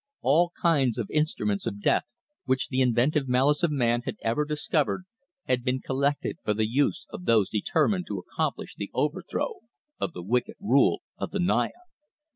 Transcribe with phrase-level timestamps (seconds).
[0.21, 2.05] All kinds of instruments of death,
[2.45, 5.03] which the inventive malice of man had ever discovered
[5.43, 9.59] had been collected for the use of those determined to accomplish the overthrow
[9.99, 11.69] of the wicked rule of the Naya.